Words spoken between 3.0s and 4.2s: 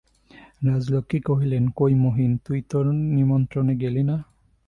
নিমন্ত্রণে গেলি না?